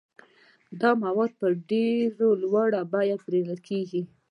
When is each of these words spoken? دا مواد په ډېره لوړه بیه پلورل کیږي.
دا 0.81 0.89
مواد 1.03 1.31
په 1.39 1.47
ډېره 1.69 2.27
لوړه 2.41 2.81
بیه 2.91 3.15
پلورل 3.23 3.59
کیږي. 3.67 4.01